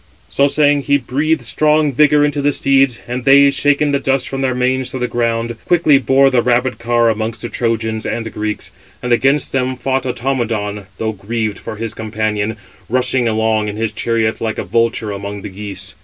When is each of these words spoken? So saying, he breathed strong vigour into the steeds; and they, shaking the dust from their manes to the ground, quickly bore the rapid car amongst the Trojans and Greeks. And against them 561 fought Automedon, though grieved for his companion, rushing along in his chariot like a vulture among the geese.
So 0.29 0.47
saying, 0.47 0.81
he 0.81 0.97
breathed 0.97 1.45
strong 1.45 1.93
vigour 1.93 2.25
into 2.25 2.41
the 2.41 2.51
steeds; 2.51 3.03
and 3.07 3.23
they, 3.23 3.51
shaking 3.51 3.91
the 3.91 3.99
dust 3.99 4.27
from 4.27 4.41
their 4.41 4.55
manes 4.55 4.89
to 4.89 4.97
the 4.97 5.07
ground, 5.07 5.57
quickly 5.67 5.99
bore 5.99 6.31
the 6.31 6.41
rapid 6.41 6.79
car 6.79 7.11
amongst 7.11 7.43
the 7.43 7.49
Trojans 7.49 8.03
and 8.07 8.33
Greeks. 8.33 8.71
And 9.03 9.13
against 9.13 9.51
them 9.51 9.75
561 9.75 9.77
fought 9.77 10.05
Automedon, 10.47 10.85
though 10.97 11.11
grieved 11.11 11.59
for 11.59 11.75
his 11.75 11.93
companion, 11.93 12.57
rushing 12.89 13.27
along 13.27 13.67
in 13.67 13.75
his 13.75 13.91
chariot 13.91 14.41
like 14.41 14.57
a 14.57 14.63
vulture 14.63 15.11
among 15.11 15.43
the 15.43 15.49
geese. 15.49 15.93